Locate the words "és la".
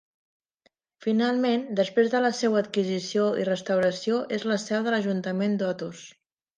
4.41-4.61